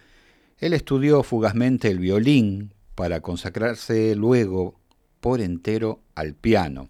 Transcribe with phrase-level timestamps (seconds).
[0.57, 4.79] Él estudió fugazmente el violín para consagrarse luego
[5.19, 6.87] por entero al piano.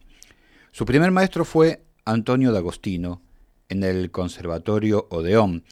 [0.71, 3.23] Su primer maestro fue Antonio D'Agostino
[3.69, 5.63] en el Conservatorio Odeón,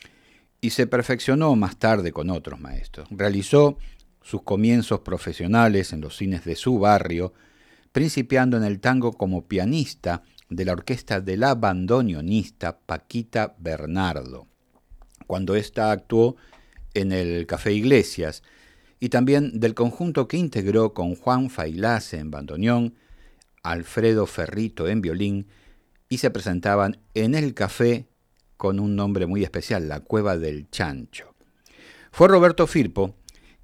[0.62, 3.08] y se perfeccionó más tarde con otros maestros.
[3.10, 3.78] Realizó
[4.22, 7.34] sus comienzos profesionales en los cines de su barrio,
[7.92, 14.48] principiando en el tango como pianista de la orquesta de la bandoneonista Paquita Bernardo,
[15.28, 16.36] cuando ésta actuó
[16.94, 18.44] en el Café Iglesias,
[19.00, 22.96] y también del conjunto que integró con Juan Failase en bandoneón,
[23.64, 25.48] Alfredo Ferrito en violín,
[26.10, 28.08] y se presentaban en el Café
[28.58, 31.34] con un nombre muy especial, la Cueva del Chancho.
[32.12, 33.16] Fue Roberto Firpo,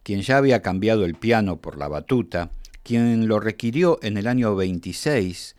[0.07, 2.49] quien ya había cambiado el piano por la batuta,
[2.81, 5.57] quien lo requirió en el año 26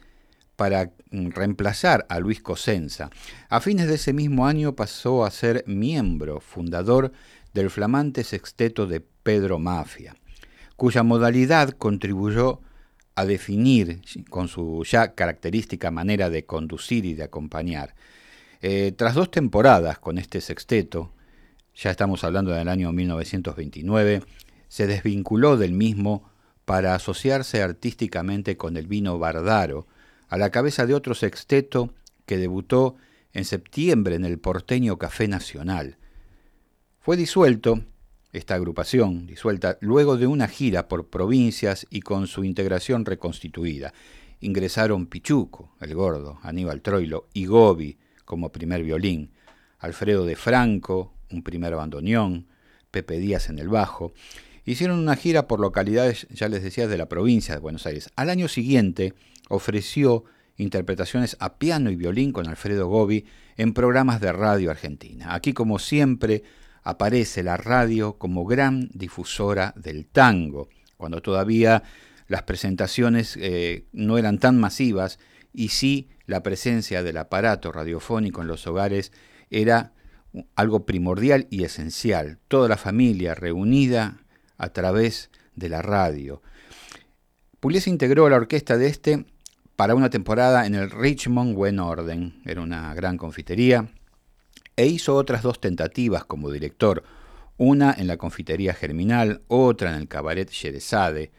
[0.56, 3.10] para mm, reemplazar a Luis Cosenza.
[3.50, 7.12] A fines de ese mismo año pasó a ser miembro fundador
[7.52, 10.16] del flamante sexteto de Pedro Mafia,
[10.76, 12.62] cuya modalidad contribuyó
[13.16, 17.94] a definir con su ya característica manera de conducir y de acompañar
[18.62, 21.12] eh, tras dos temporadas con este sexteto,
[21.78, 24.22] ya estamos hablando del año 1929,
[24.66, 26.28] se desvinculó del mismo
[26.64, 29.86] para asociarse artísticamente con el vino Bardaro,
[30.28, 31.94] a la cabeza de otro sexteto
[32.26, 32.96] que debutó
[33.32, 35.98] en septiembre en el porteño Café Nacional.
[36.98, 37.80] Fue disuelto,
[38.32, 43.94] esta agrupación, disuelta luego de una gira por provincias y con su integración reconstituida.
[44.40, 49.30] Ingresaron Pichuco, el gordo, Aníbal Troilo y Gobi, como primer violín,
[49.78, 52.46] Alfredo de Franco, un primer bandoneón,
[52.90, 54.12] Pepe Díaz en el bajo.
[54.64, 58.10] Hicieron una gira por localidades, ya les decía, de la provincia de Buenos Aires.
[58.16, 59.14] Al año siguiente
[59.48, 60.24] ofreció
[60.56, 63.24] interpretaciones a piano y violín con Alfredo Gobi
[63.56, 65.34] en programas de radio argentina.
[65.34, 66.42] Aquí, como siempre,
[66.82, 71.82] aparece la radio como gran difusora del tango, cuando todavía
[72.26, 75.18] las presentaciones eh, no eran tan masivas
[75.52, 79.12] y sí la presencia del aparato radiofónico en los hogares
[79.50, 79.92] era
[80.54, 82.38] algo primordial y esencial.
[82.48, 84.18] Toda la familia reunida
[84.56, 86.42] a través de la radio.
[87.60, 89.26] Pugliese integró la orquesta de este
[89.76, 93.88] para una temporada en el Richmond Buen Orden, era una gran confitería,
[94.76, 97.04] e hizo otras dos tentativas como director,
[97.56, 101.30] una en la confitería Germinal, otra en el cabaret Sherezade,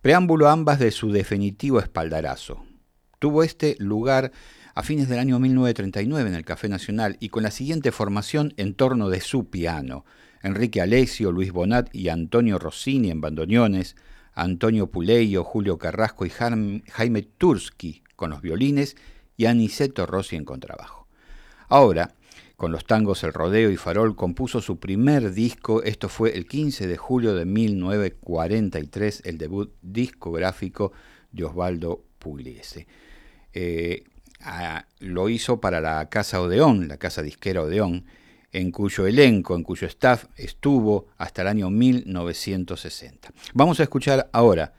[0.00, 2.64] preámbulo ambas de su definitivo espaldarazo,
[3.22, 4.32] Tuvo este lugar
[4.74, 8.74] a fines del año 1939 en el Café Nacional y con la siguiente formación en
[8.74, 10.04] torno de su piano.
[10.42, 13.96] Enrique Alessio, Luis Bonat y Antonio Rossini en bandoneones,
[14.34, 18.96] Antonio Puleyo, Julio Carrasco y Jaime Tursky con los violines
[19.36, 21.06] y Aniceto Rossi en contrabajo.
[21.68, 22.14] Ahora,
[22.56, 26.86] con los tangos El Rodeo y Farol compuso su primer disco, esto fue el 15
[26.86, 30.92] de julio de 1943, el debut discográfico
[31.32, 32.86] de Osvaldo Pugliese.
[33.52, 34.04] Eh,
[35.00, 38.06] lo hizo para la Casa Odeón, la Casa Disquera Odeón,
[38.52, 43.30] en cuyo elenco, en cuyo staff estuvo hasta el año 1960.
[43.54, 44.74] Vamos a escuchar ahora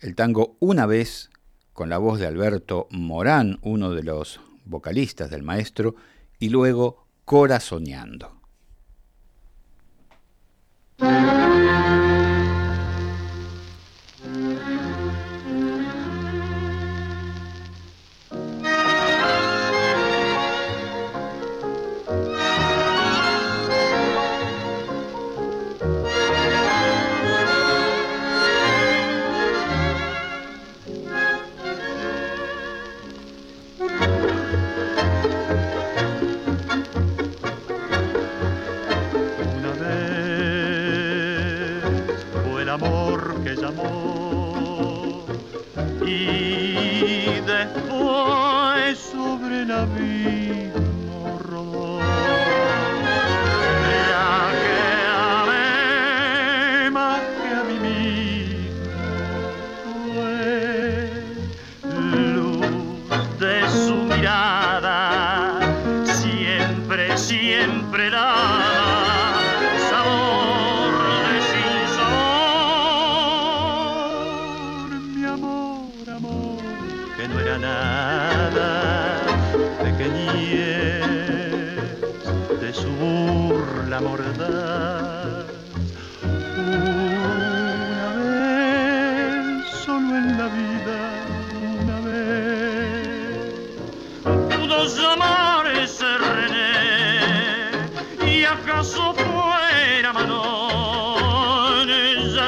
[0.00, 1.30] el tango Una vez
[1.72, 5.94] con la voz de Alberto Morán, uno de los vocalistas del maestro,
[6.38, 8.40] y luego Corazoneando.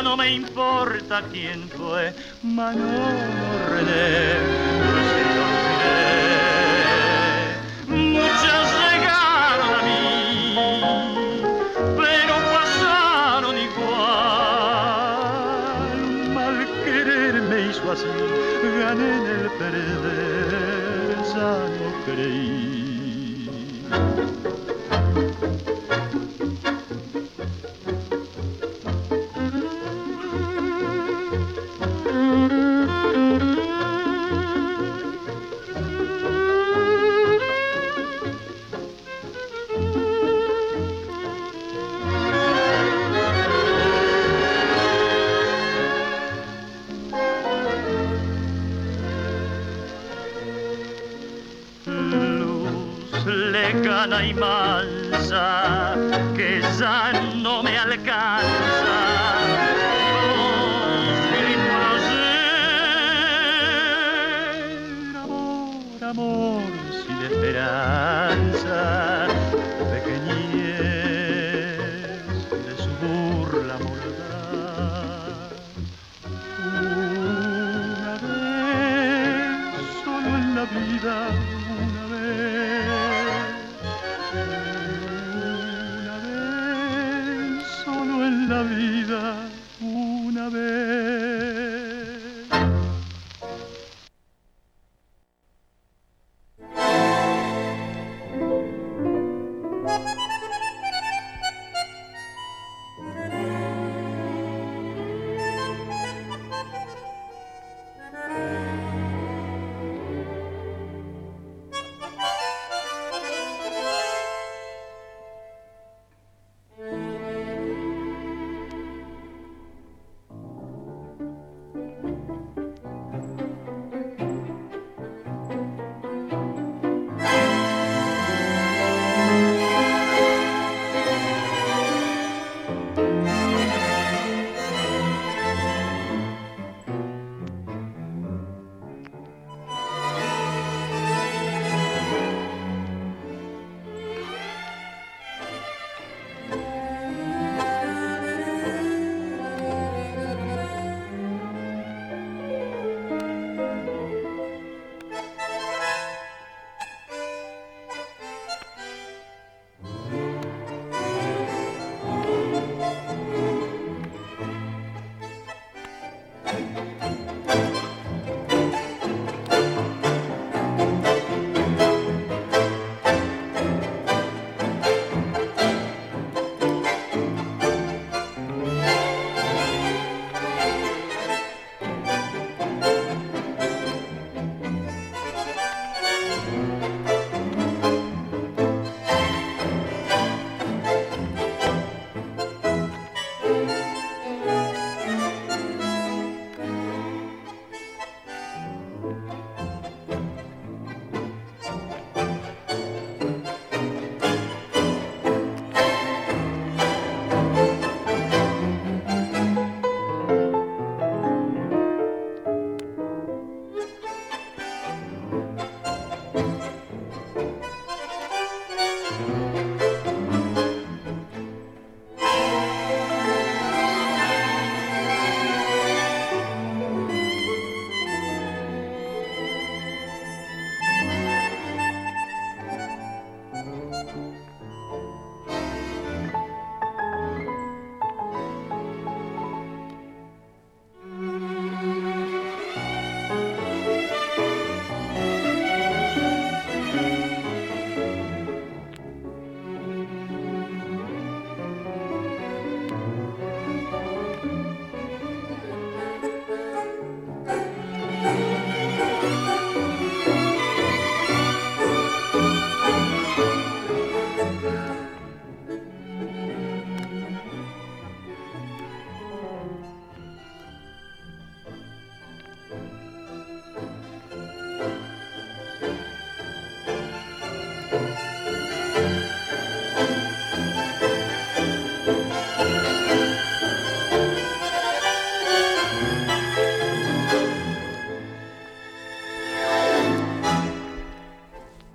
[0.09, 2.87] no me importa quién fue, Manorne,
[4.81, 6.09] no se olvidé.
[7.89, 10.01] Muchas llegaron a mí,
[11.99, 13.99] pero pasaron igual.
[16.33, 16.57] Mal
[16.87, 18.07] querer me hizo así,
[18.81, 22.68] gané en el perder, ya no creí.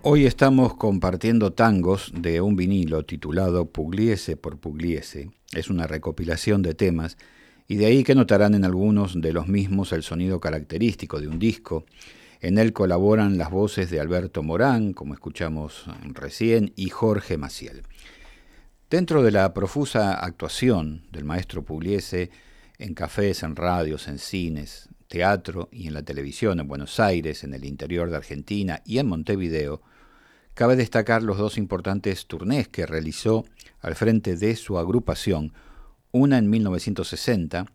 [0.05, 5.31] Hoy estamos compartiendo tangos de un vinilo titulado Pugliese por Pugliese.
[5.53, 7.17] Es una recopilación de temas
[7.69, 11.39] y de ahí que notarán en algunos de los mismos el sonido característico de un
[11.39, 11.85] disco.
[12.41, 17.83] En él colaboran las voces de Alberto Morán, como escuchamos recién, y Jorge Maciel.
[18.89, 22.29] Dentro de la profusa actuación del maestro Pugliese
[22.77, 27.53] en cafés, en radios, en cines, teatro y en la televisión en Buenos Aires, en
[27.53, 29.81] el interior de Argentina y en Montevideo,
[30.53, 33.45] Cabe destacar los dos importantes turnés que realizó
[33.79, 35.51] al frente de su agrupación,
[36.11, 37.65] una en 1960,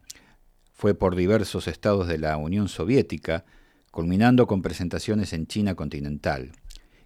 [0.73, 3.45] fue por diversos estados de la Unión Soviética,
[3.91, 6.53] culminando con presentaciones en China continental,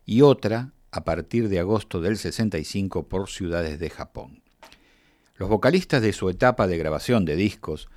[0.05, 4.43] y otra a partir de agosto del 65 por ciudades de Japón.
[5.37, 7.89] Los vocalistas de su etapa de grabación de discos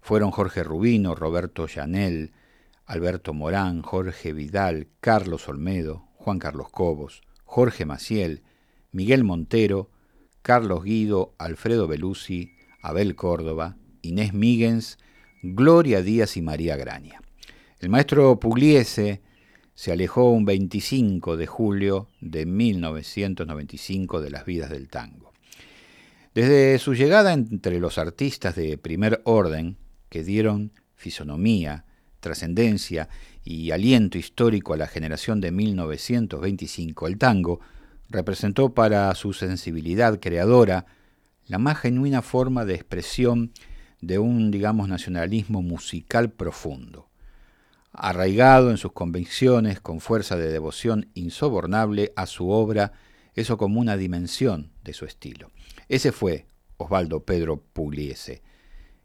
[0.00, 2.32] fueron Jorge Rubino, Roberto Llanel,
[2.86, 8.40] Alberto Morán, Jorge Vidal, Carlos Olmedo, Juan Carlos Cobos, Jorge Maciel,
[8.92, 9.90] Miguel Montero,
[10.40, 14.96] Carlos Guido, Alfredo Belusi, Abel Córdoba, Inés Míguez,
[15.42, 17.20] Gloria Díaz y María Graña.
[17.78, 19.20] El maestro Pugliese
[19.74, 25.34] se alejó un 25 de julio de 1995 de las vidas del tango.
[26.34, 29.76] Desde su llegada entre los artistas de primer orden,
[30.08, 31.84] que dieron fisonomía,
[32.20, 33.10] trascendencia
[33.44, 37.60] y aliento histórico a la generación de 1925, el tango
[38.08, 40.86] representó para su sensibilidad creadora
[41.46, 43.52] la más genuina forma de expresión
[44.00, 47.08] de un, digamos, nacionalismo musical profundo.
[47.92, 52.92] Arraigado en sus convicciones, con fuerza de devoción insobornable a su obra,
[53.34, 55.50] eso como una dimensión de su estilo.
[55.88, 56.46] Ese fue
[56.76, 58.42] Osvaldo Pedro Pugliese.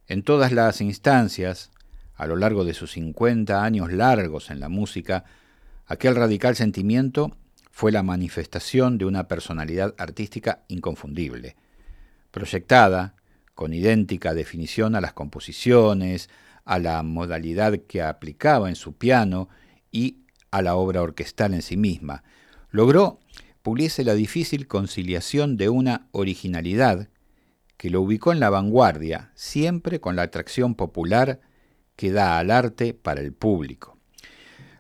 [0.08, 1.72] En todas las instancias,
[2.19, 5.23] a lo largo de sus 50 años largos en la música,
[5.88, 7.31] aquel radical sentimiento
[7.71, 11.55] fue la manifestación de una personalidad artística inconfundible,
[12.31, 13.15] proyectada
[13.55, 16.29] con idéntica definición a las composiciones,
[16.65, 19.47] a la modalidad que aplicaba en su piano
[19.89, 20.17] y
[20.51, 22.23] a la obra orquestal en sí misma.
[22.69, 23.21] Logró
[23.61, 27.07] puliese la difícil conciliación de una originalidad
[27.77, 31.39] que lo ubicó en la vanguardia, siempre con la atracción popular
[32.00, 33.98] que da al arte para el público.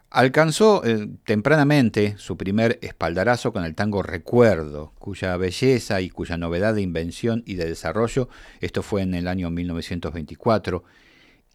[0.09, 6.75] Alcanzó eh, tempranamente su primer espaldarazo con el tango Recuerdo, cuya belleza y cuya novedad
[6.75, 8.29] de invención y de desarrollo,
[8.61, 10.85] esto fue en el año 1924,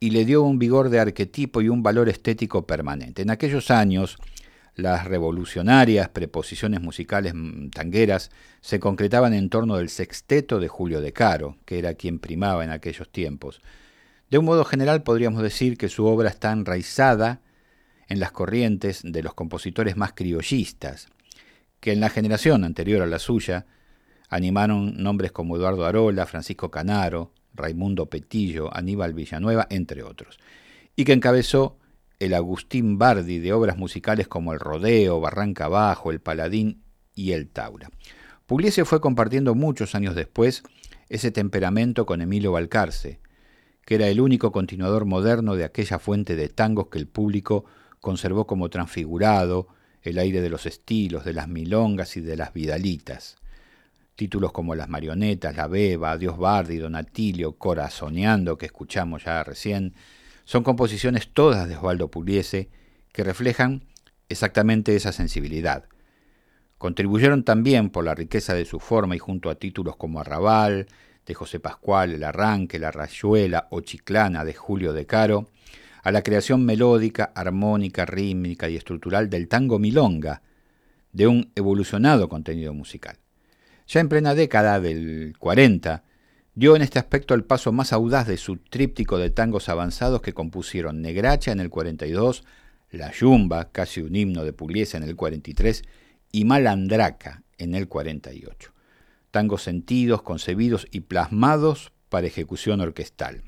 [0.01, 3.23] y le dio un vigor de arquetipo y un valor estético permanente.
[3.23, 4.19] En aquellos años,
[4.77, 8.31] las revolucionarias preposiciones musicales mm, tangueras
[8.61, 12.71] se concretaban en torno del sexteto de Julio de Caro, que era quien primaba en
[12.71, 13.63] aquellos tiempos.
[14.35, 17.41] De un modo general podríamos decir que su obra está enraizada
[18.09, 21.07] en las corrientes de los compositores más criollistas,
[21.79, 23.65] que en la generación anterior a la suya
[24.29, 30.41] animaron nombres como Eduardo Arola, Francisco Canaro, Raimundo Petillo, Aníbal Villanueva, entre otros,
[30.97, 31.79] y que encabezó
[32.19, 36.83] el Agustín Bardi de obras musicales como El Rodeo, Barranca Abajo, El Paladín
[37.15, 37.89] y El Taura.
[38.47, 40.65] Pugliese fue compartiendo muchos años después
[41.09, 43.21] ese temperamento con Emilio Balcarce,
[43.85, 47.65] que era el único continuador moderno de aquella fuente de tangos que el público
[48.01, 49.69] conservó como transfigurado,
[50.03, 53.37] el aire de los estilos, de las milongas y de las vidalitas.
[54.17, 59.95] Títulos como Las Marionetas, La Beba, Dios Bardi, Donatilio, Corazoneando, que escuchamos ya recién,
[60.45, 62.69] son composiciones todas de Osvaldo Pugliese
[63.13, 63.83] que reflejan
[64.29, 65.85] exactamente esa sensibilidad.
[66.79, 70.87] Contribuyeron también por la riqueza de su forma y junto a títulos como Arrabal,
[71.27, 75.49] de José Pascual, El Arranque, La Rayuela o Chiclana de Julio de Caro,
[76.03, 80.43] a la creación melódica, armónica, rítmica y estructural del tango milonga,
[81.13, 83.17] de un evolucionado contenido musical.
[83.87, 86.03] Ya en plena década del 40,
[86.55, 90.35] dio en este aspecto el paso más audaz de su tríptico de tangos avanzados que
[90.35, 92.45] compusieron Negracha en el 42,
[92.91, 95.85] La Yumba, casi un himno de Pugliese en el 43,
[96.33, 98.74] y Malandraca en el 48
[99.35, 103.43] tangos sentidos, concebidos y plasmados para ejecución orquestal.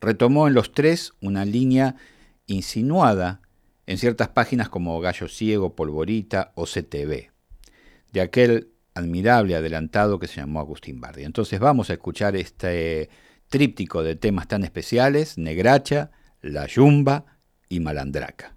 [0.00, 1.96] Retomó en los tres una línea
[2.46, 3.40] insinuada
[3.86, 7.32] en ciertas páginas como Gallo Ciego, Polvorita o CTV,
[8.12, 11.24] de aquel admirable adelantado que se llamó Agustín Bardi.
[11.24, 13.10] Entonces vamos a escuchar este
[13.48, 17.24] tríptico de temas tan especiales, Negracha, La Yumba
[17.68, 18.55] y Malandraca.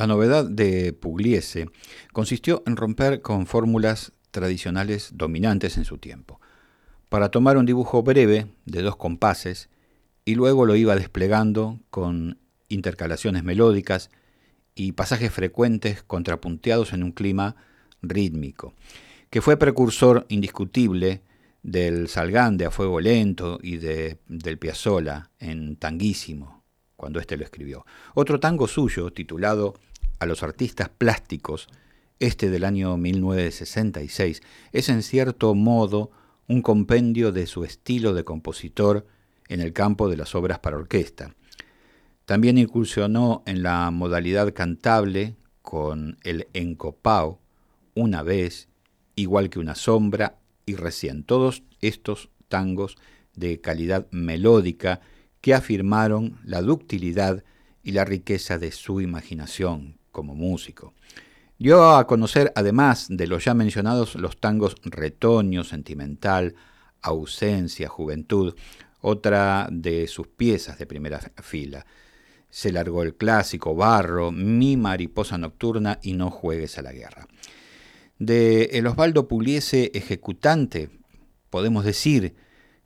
[0.00, 1.68] La novedad de Pugliese
[2.14, 6.40] consistió en romper con fórmulas tradicionales dominantes en su tiempo,
[7.10, 9.68] para tomar un dibujo breve de dos compases
[10.24, 12.38] y luego lo iba desplegando con
[12.70, 14.08] intercalaciones melódicas
[14.74, 17.56] y pasajes frecuentes contrapunteados en un clima
[18.00, 18.72] rítmico,
[19.28, 21.20] que fue precursor indiscutible
[21.62, 26.64] del Salgán a fuego lento y de, del Piazzolla en Tanguísimo,
[26.96, 27.84] cuando éste lo escribió.
[28.14, 29.74] Otro tango suyo, titulado
[30.20, 31.66] A los artistas plásticos,
[32.18, 36.10] este del año 1966, es en cierto modo
[36.46, 39.06] un compendio de su estilo de compositor
[39.48, 41.34] en el campo de las obras para orquesta.
[42.26, 47.40] También incursionó en la modalidad cantable con el encopao,
[47.94, 48.68] una vez,
[49.16, 51.24] igual que una sombra y recién.
[51.24, 52.98] Todos estos tangos
[53.34, 55.00] de calidad melódica
[55.40, 57.42] que afirmaron la ductilidad
[57.82, 60.94] y la riqueza de su imaginación como músico.
[61.58, 66.54] Dio a conocer, además de los ya mencionados, los tangos retoño, sentimental,
[67.02, 68.54] ausencia, juventud,
[69.00, 71.84] otra de sus piezas de primera fila.
[72.48, 77.26] Se largó el clásico Barro, Mi mariposa nocturna y No juegues a la guerra.
[78.18, 80.90] De el Osvaldo Pugliese ejecutante,
[81.48, 82.34] podemos decir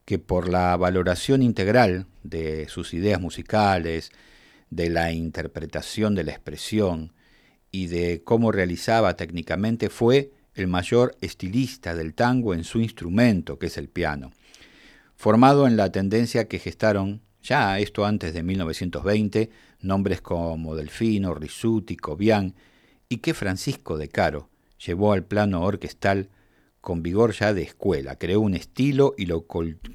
[0.05, 4.13] que por la valoración integral de sus ideas musicales,
[4.75, 7.13] de la interpretación de la expresión
[7.71, 13.67] y de cómo realizaba técnicamente, fue el mayor estilista del tango en su instrumento, que
[13.67, 14.33] es el piano.
[15.15, 21.97] Formado en la tendencia que gestaron, ya esto antes de 1920, nombres como Delfino, Risuti,
[21.97, 22.55] Cobian,
[23.09, 24.49] y que Francisco de Caro
[24.85, 26.31] llevó al plano orquestal
[26.81, 29.47] con vigor ya de escuela, creó un estilo y lo,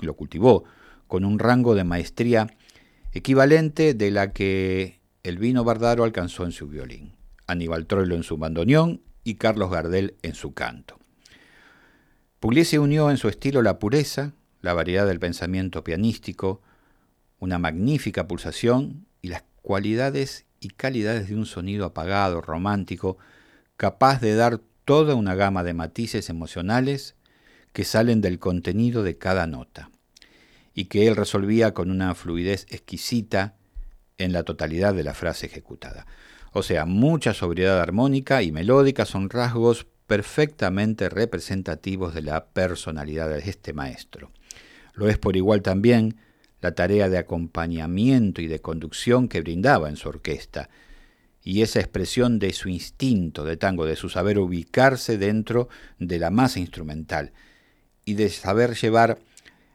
[0.02, 0.64] lo cultivó
[1.08, 2.48] con un rango de maestría
[3.12, 7.16] equivalente de la que el vino Bardaro alcanzó en su violín,
[7.48, 11.00] Aníbal Troilo en su bandoneón y Carlos Gardel en su canto.
[12.40, 16.62] Pugliese unió en su estilo la pureza, la variedad del pensamiento pianístico,
[17.40, 23.18] una magnífica pulsación y las cualidades y calidades de un sonido apagado, romántico,
[23.78, 27.16] capaz de dar toda una gama de matices emocionales
[27.74, 29.90] que salen del contenido de cada nota,
[30.80, 33.58] y que él resolvía con una fluidez exquisita
[34.18, 36.08] en la totalidad de la frase ejecutada.
[36.54, 43.40] O sea, mucha sobriedad armónica y melódica son rasgos perfectamente representativos de la personalidad de
[43.40, 44.32] este maestro.
[44.94, 46.16] Lo es por igual también
[46.62, 50.70] la tarea de acompañamiento y de conducción que brindaba en su orquesta,
[51.44, 56.30] y esa expresión de su instinto de tango, de su saber ubicarse dentro de la
[56.30, 57.34] masa instrumental,
[58.06, 59.20] y de saber llevar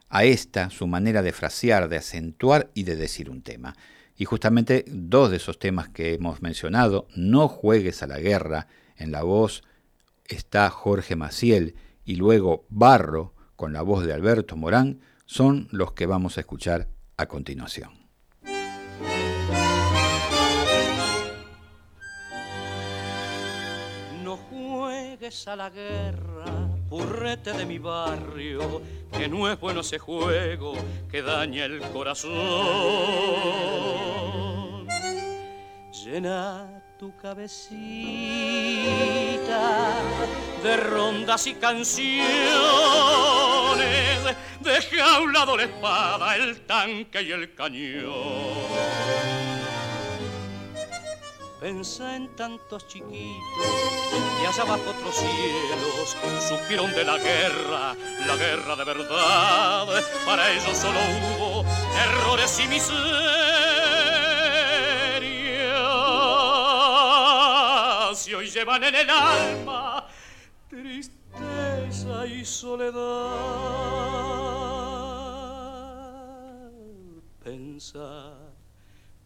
[0.09, 3.75] a esta su manera de frasear, de acentuar y de decir un tema.
[4.17, 9.11] Y justamente dos de esos temas que hemos mencionado, No juegues a la guerra, en
[9.11, 9.63] la voz
[10.25, 16.05] está Jorge Maciel, y luego Barro, con la voz de Alberto Morán, son los que
[16.05, 16.87] vamos a escuchar
[17.17, 17.91] a continuación.
[24.23, 26.45] No juegues a la guerra,
[26.89, 30.73] purrete de mi barrio, que no es bueno ese juego
[31.11, 32.33] que daña el corazón.
[35.91, 37.65] Llena tu cabecita
[40.63, 42.25] de rondas y canciones.
[44.61, 49.04] Deja a un lado la espada, el tanque y el cañón.
[51.65, 53.41] Pensa en tantos chiquitos
[54.39, 56.15] y allá bajo otros cielos
[56.47, 57.95] supieron de la guerra,
[58.27, 59.87] la guerra de verdad.
[60.27, 61.65] Para ellos solo hubo
[62.03, 63.07] errores y miserias
[68.27, 70.07] y llevan en el alma
[70.69, 73.01] tristeza y soledad.
[77.43, 78.34] Pensar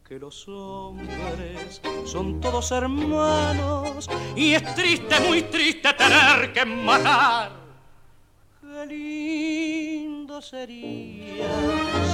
[0.10, 7.52] que los hombres son todos hermanos y es triste, muy triste tener que matar.
[8.60, 11.48] Qué lindo sería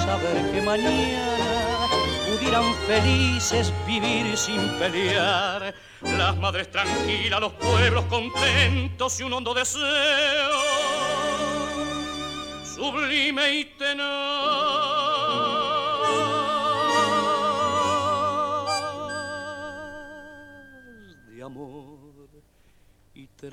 [0.03, 1.87] saber que mañana
[2.27, 10.51] pudieran felices vivir sin pelear las madres tranquilas, los pueblos contentos y un hondo deseo
[12.75, 14.94] sublime y tenaz
[23.49, 23.51] de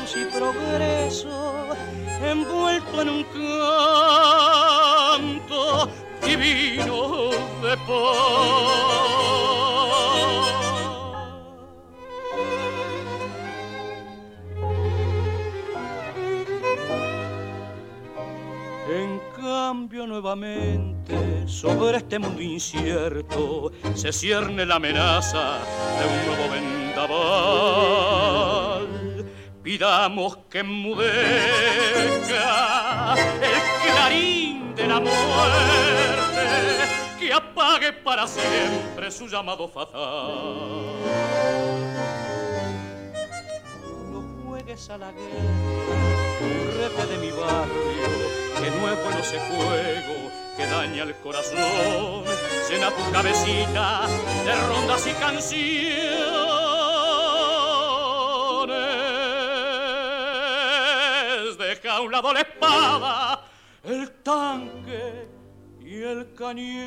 [0.00, 1.66] luz y progreso,
[2.22, 3.24] envuelto en un
[5.44, 5.90] canto
[6.26, 7.30] divino
[7.62, 8.12] de paz.
[18.88, 25.58] En cambio nuevamente sobre este mundo incierto se cierne la amenaza
[25.98, 27.61] de un nuevo vendaval
[29.72, 31.14] Pidamos que enmudezca
[33.40, 35.16] el clarín de la muerte,
[37.18, 40.92] que apague para siempre su llamado fatal.
[44.12, 50.66] No juegues a la guerra, de mi barrio que no es bueno ese juego que
[50.66, 52.24] daña el corazón.
[52.68, 54.06] Cena tu cabecita
[54.44, 56.41] de rondas y canciones.
[62.02, 63.44] Un lado la espada,
[63.84, 65.28] el tanque
[65.80, 66.82] y el cañón.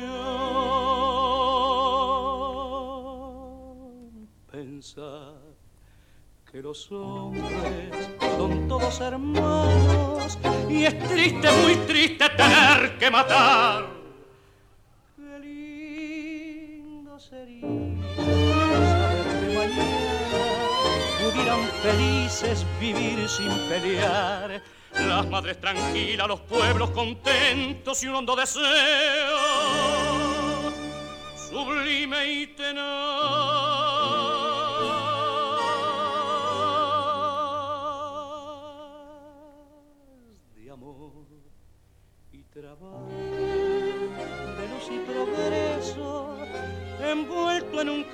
[4.50, 5.34] Pensar
[6.50, 13.86] que los hombres son todos hermanos y es triste, muy triste tener que matar.
[15.16, 17.66] Qué lindo sería
[21.26, 24.62] pudieran felices vivir sin pelear.
[24.98, 28.64] Las madres tranquilas, los pueblos contentos y un hondo deseo
[31.36, 33.76] sublime y tenaz
[42.60, 43.06] trabajo
[44.56, 46.38] de luz y progreso
[47.04, 48.04] envuelto en un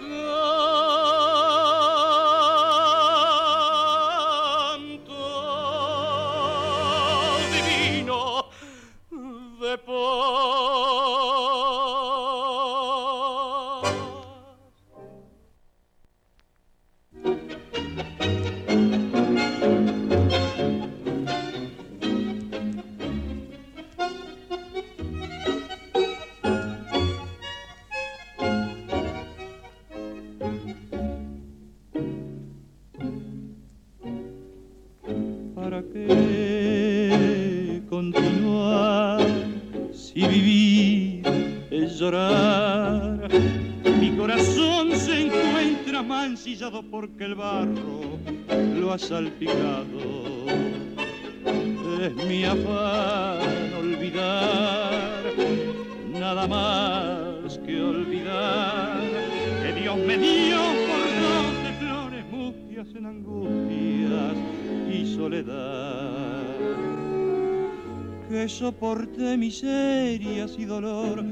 [69.52, 71.22] miserias y dolor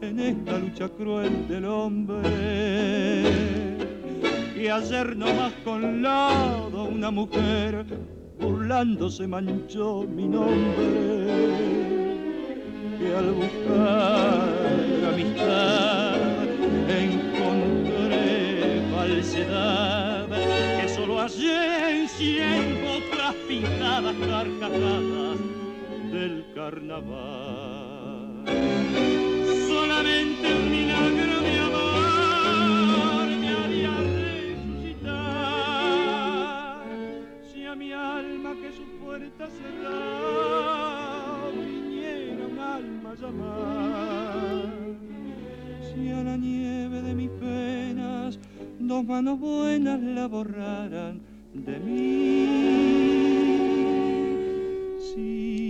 [0.00, 2.26] en esta lucha cruel del hombre.
[4.56, 7.86] Que ayer más con lado una mujer
[8.40, 11.28] burlándose manchó mi nombre.
[12.98, 14.48] Que al buscar
[15.12, 16.16] amistad
[16.88, 20.26] encontré falsedad
[20.80, 25.09] que solo hallé en cien otras pintadas carcajadas
[26.70, 28.44] carnaval
[29.66, 31.60] solamente un milagro de
[38.62, 44.68] que su puerta cerrada viniera un alma llamar.
[45.86, 48.40] Si a la nieve de mis penas
[48.78, 51.20] dos manos buenas la borraran
[51.54, 52.48] de mí.
[55.14, 55.69] Si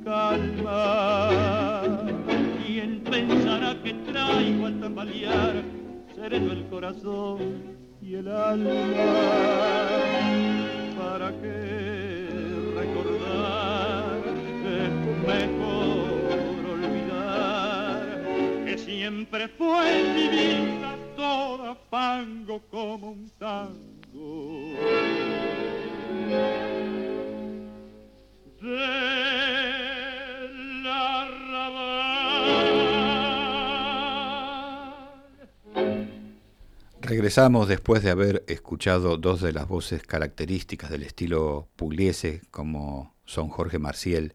[37.31, 43.47] Regresamos después de haber escuchado dos de las voces características del estilo pugliese, como son
[43.47, 44.33] Jorge Marciel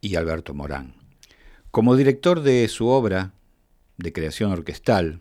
[0.00, 0.94] y Alberto Morán.
[1.70, 3.34] Como director de su obra
[3.98, 5.20] de creación orquestal,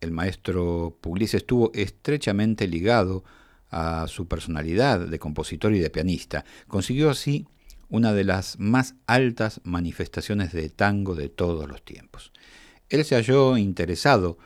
[0.00, 3.22] el maestro Pugliese estuvo estrechamente ligado
[3.68, 6.46] a su personalidad de compositor y de pianista.
[6.66, 7.46] Consiguió así
[7.90, 12.32] una de las más altas manifestaciones de tango de todos los tiempos.
[12.88, 14.38] Él se halló interesado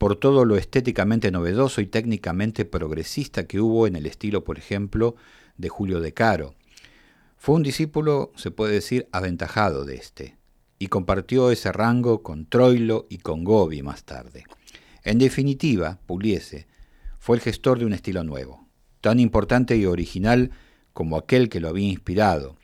[0.00, 5.14] por todo lo estéticamente novedoso y técnicamente progresista que hubo en el estilo, por ejemplo,
[5.58, 6.54] de Julio de Caro.
[7.36, 10.38] Fue un discípulo, se puede decir, aventajado de este,
[10.78, 14.44] y compartió ese rango con Troilo y con Gobi más tarde.
[15.04, 16.66] En definitiva, Pugliese
[17.18, 18.66] fue el gestor de un estilo nuevo,
[19.02, 20.50] tan importante y original
[20.94, 22.56] como aquel que lo había inspirado.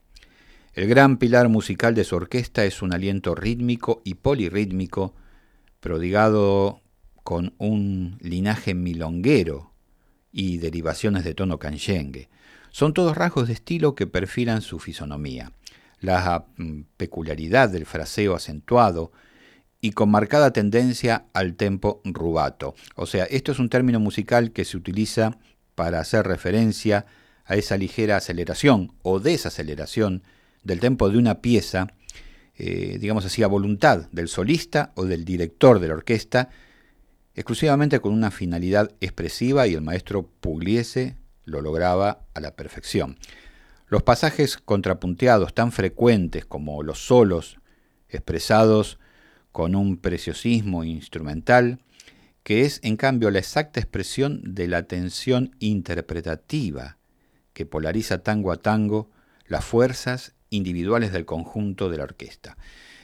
[0.72, 5.14] El gran pilar musical de su orquesta es un aliento rítmico y polirrítmico,
[5.80, 6.80] prodigado
[7.26, 9.72] con un linaje milonguero
[10.30, 12.28] y derivaciones de tono canchengue.
[12.70, 15.50] Son todos rasgos de estilo que perfilan su fisonomía.
[15.98, 19.10] La mm, peculiaridad del fraseo acentuado
[19.80, 22.76] y con marcada tendencia al tempo rubato.
[22.94, 25.36] O sea, esto es un término musical que se utiliza
[25.74, 27.06] para hacer referencia
[27.44, 30.22] a esa ligera aceleración o desaceleración
[30.62, 31.88] del tempo de una pieza,
[32.56, 36.50] eh, digamos así, a voluntad del solista o del director de la orquesta,
[37.36, 43.18] exclusivamente con una finalidad expresiva y el maestro Pugliese lo lograba a la perfección.
[43.88, 47.58] Los pasajes contrapunteados tan frecuentes como los solos
[48.08, 48.98] expresados
[49.52, 51.78] con un preciosismo instrumental,
[52.42, 56.96] que es en cambio la exacta expresión de la tensión interpretativa
[57.52, 59.10] que polariza tango a tango
[59.46, 62.56] las fuerzas individuales del conjunto de la orquesta.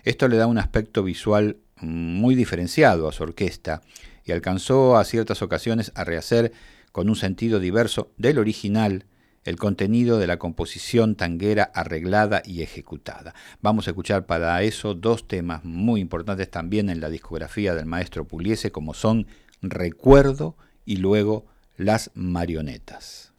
[0.04, 3.82] Esto le da un aspecto visual muy diferenciado a su orquesta
[4.24, 6.52] y alcanzó a ciertas ocasiones a rehacer
[6.92, 9.06] con un sentido diverso del original
[9.44, 13.34] el contenido de la composición tanguera arreglada y ejecutada.
[13.60, 18.26] Vamos a escuchar para eso dos temas muy importantes también en la discografía del maestro
[18.26, 19.26] Pugliese, como son
[19.60, 21.46] Recuerdo y luego
[21.76, 23.32] Las Marionetas.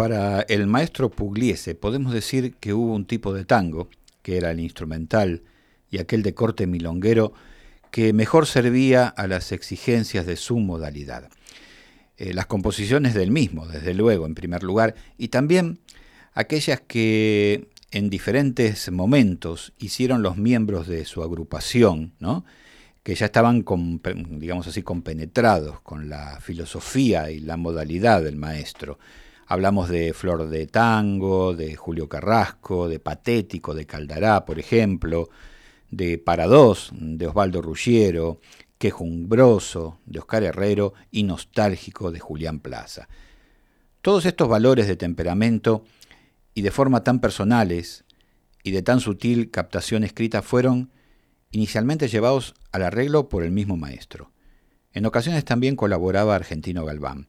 [0.00, 3.90] Para el maestro Pugliese podemos decir que hubo un tipo de tango,
[4.22, 5.42] que era el instrumental,
[5.90, 7.34] y aquel de corte milonguero,
[7.90, 11.28] que mejor servía a las exigencias de su modalidad.
[12.16, 15.80] Eh, las composiciones del mismo, desde luego, en primer lugar, y también
[16.32, 22.46] aquellas que en diferentes momentos hicieron los miembros de su agrupación, ¿no?
[23.02, 23.66] que ya estaban,
[24.30, 28.98] digamos así, compenetrados con la filosofía y la modalidad del maestro.
[29.52, 35.28] Hablamos de Flor de Tango, de Julio Carrasco, de Patético, de Caldará, por ejemplo,
[35.90, 38.40] de Parados, de Osvaldo Ruggiero,
[38.78, 43.08] Quejumbroso, de Oscar Herrero y Nostálgico, de Julián Plaza.
[44.02, 45.82] Todos estos valores de temperamento
[46.54, 48.04] y de forma tan personales
[48.62, 50.92] y de tan sutil captación escrita fueron
[51.50, 54.30] inicialmente llevados al arreglo por el mismo maestro.
[54.92, 57.26] En ocasiones también colaboraba Argentino Galván.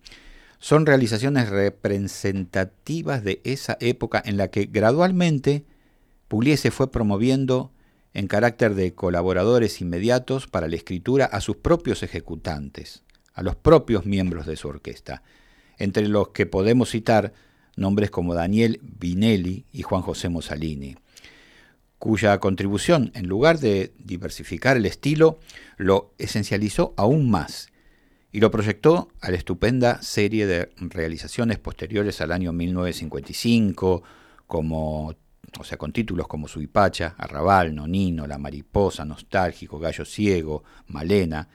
[0.61, 5.65] Son realizaciones representativas de esa época en la que gradualmente
[6.27, 7.71] Pugliese fue promoviendo
[8.13, 13.01] en carácter de colaboradores inmediatos para la escritura a sus propios ejecutantes,
[13.33, 15.23] a los propios miembros de su orquesta,
[15.79, 17.33] entre los que podemos citar
[17.75, 20.95] nombres como Daniel Vinelli y Juan José Mussolini
[21.97, 25.37] cuya contribución, en lugar de diversificar el estilo,
[25.77, 27.70] lo esencializó aún más
[28.31, 34.03] y lo proyectó a la estupenda serie de realizaciones posteriores al año 1955,
[34.47, 35.13] como,
[35.59, 41.49] o sea, con títulos como Suipacha, Arrabal, Nonino, La Mariposa, Nostálgico, Gallo Ciego, Malena,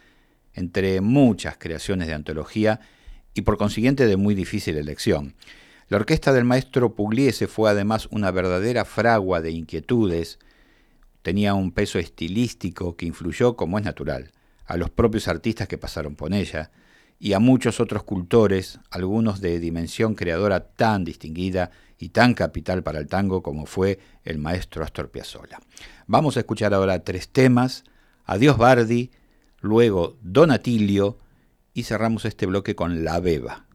[0.52, 2.80] entre muchas creaciones de antología
[3.32, 5.34] y por consiguiente de muy difícil elección.
[5.88, 10.38] La orquesta del maestro Pugliese fue además una verdadera fragua de inquietudes,
[11.22, 14.32] tenía un peso estilístico que influyó, como es natural,
[14.66, 16.70] a los propios artistas que pasaron por ella
[17.18, 22.98] y a muchos otros cultores, algunos de dimensión creadora tan distinguida y tan capital para
[22.98, 25.60] el tango como fue el maestro Astor Piazzolla.
[26.06, 27.84] Vamos a escuchar ahora tres temas,
[28.24, 29.10] Adiós Bardi,
[29.60, 31.18] luego Don Atilio
[31.72, 33.66] y cerramos este bloque con La Beba.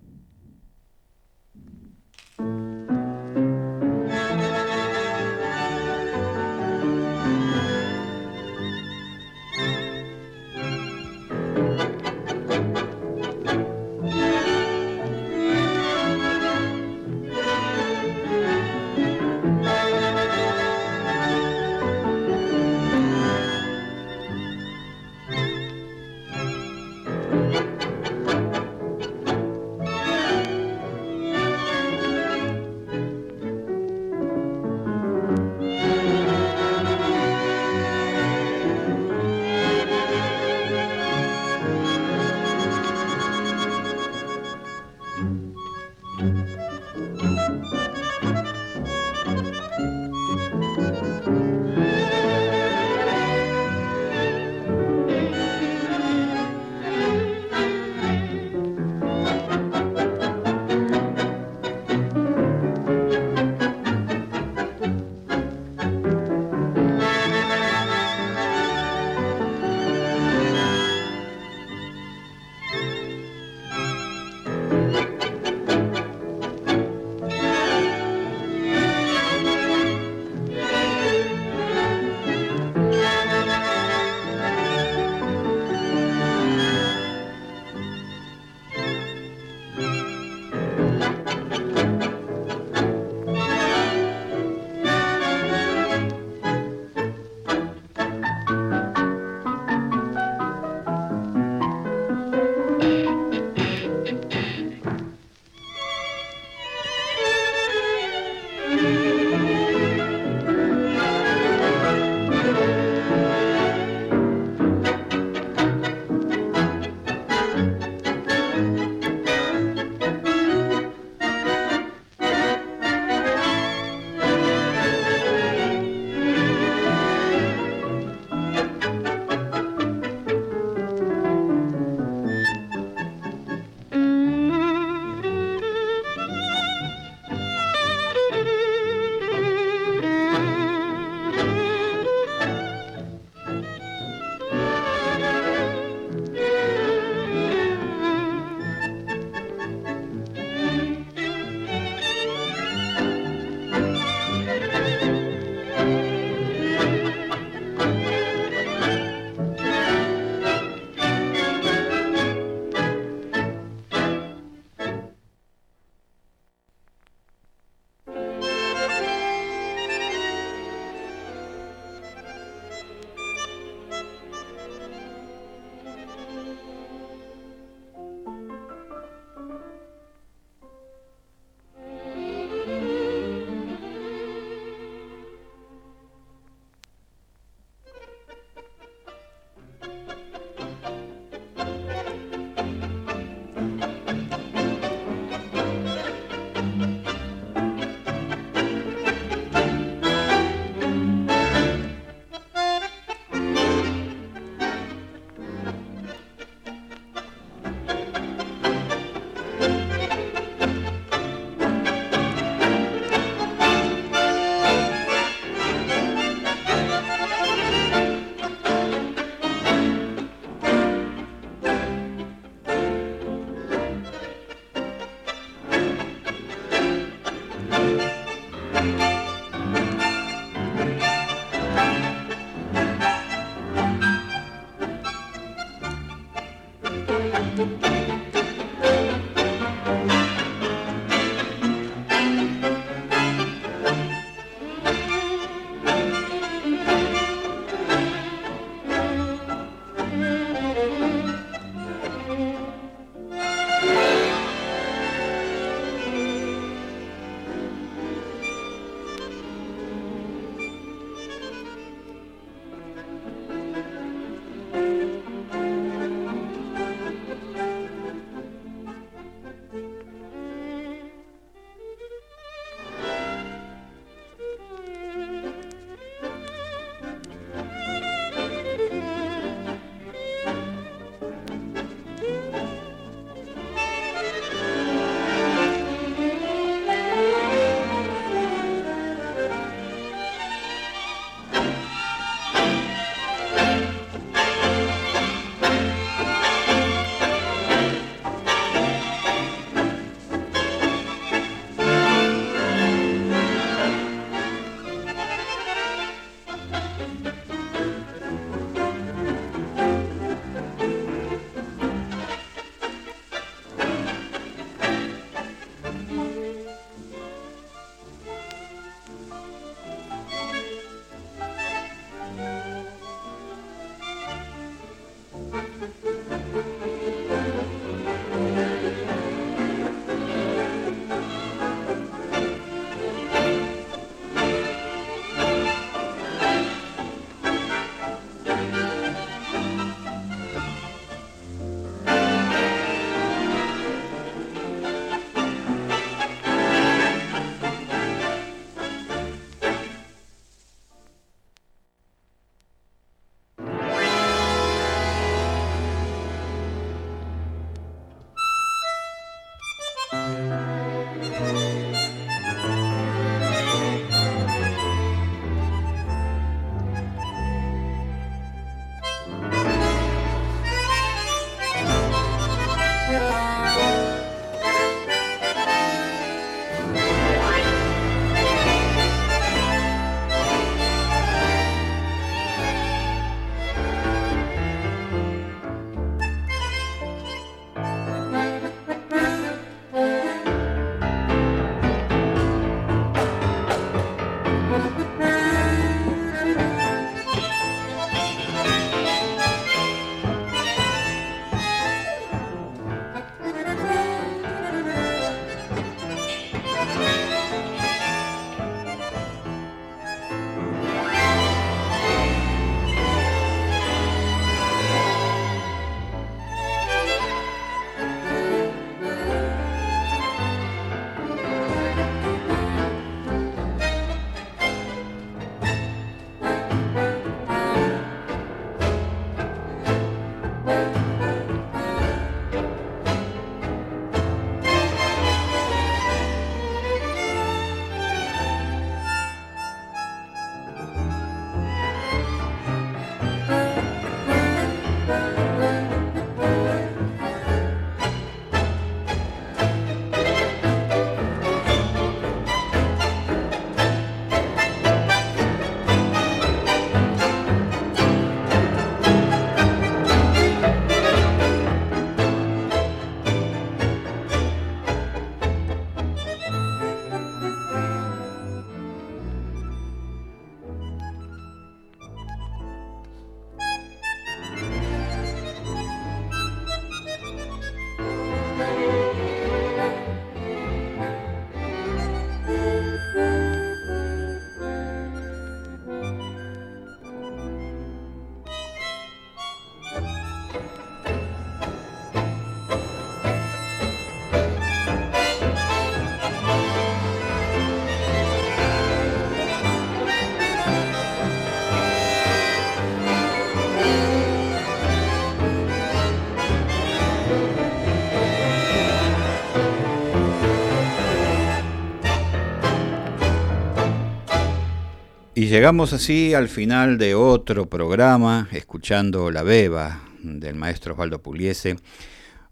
[515.42, 521.78] Y llegamos así al final de otro programa, escuchando La Beba del maestro Osvaldo Pugliese.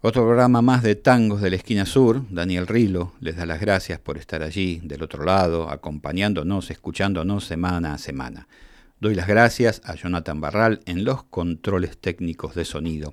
[0.00, 2.22] Otro programa más de tangos de la esquina sur.
[2.30, 7.94] Daniel Rilo les da las gracias por estar allí, del otro lado, acompañándonos, escuchándonos semana
[7.94, 8.48] a semana.
[8.98, 13.12] Doy las gracias a Jonathan Barral en los controles técnicos de sonido.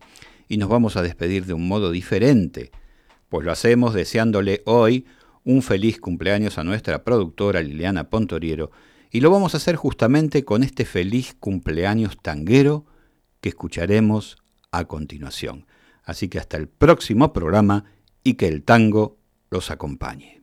[0.50, 2.72] Y nos vamos a despedir de un modo diferente,
[3.30, 5.06] pues lo hacemos deseándole hoy
[5.44, 8.72] un feliz cumpleaños a nuestra productora Liliana Pontoriero
[9.12, 12.86] y lo vamos a hacer justamente con este feliz cumpleaños tanguero
[13.42, 14.38] que escucharemos
[14.72, 15.66] a continuación.
[16.04, 17.86] Así que hasta el próximo programa
[18.24, 19.18] y que el tango
[19.50, 20.42] los acompañe.